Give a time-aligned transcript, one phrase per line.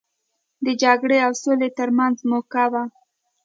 [0.65, 2.83] د جګړې او سولې ترمنځ موکه وه.